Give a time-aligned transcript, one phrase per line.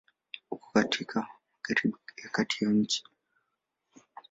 [0.55, 1.27] Uko katika
[1.57, 3.03] Magharibi ya Kati ya nchi.